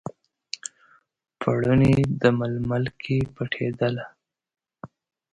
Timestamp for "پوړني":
1.39-1.95